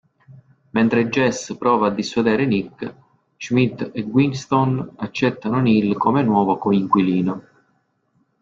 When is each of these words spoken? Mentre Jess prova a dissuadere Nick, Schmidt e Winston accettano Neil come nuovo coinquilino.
Mentre 0.71 1.09
Jess 1.09 1.55
prova 1.57 1.85
a 1.85 1.91
dissuadere 1.91 2.47
Nick, 2.47 2.95
Schmidt 3.37 3.91
e 3.93 4.01
Winston 4.01 4.93
accettano 4.95 5.59
Neil 5.61 5.95
come 5.95 6.23
nuovo 6.23 6.57
coinquilino. 6.57 7.47